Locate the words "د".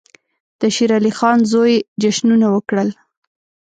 0.59-0.61